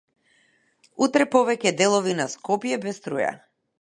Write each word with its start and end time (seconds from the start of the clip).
Утре 1.07 1.27
повеќе 1.35 1.73
делови 1.83 2.17
на 2.21 2.27
Скопје 2.37 2.81
без 2.87 2.99
струја 3.03 3.29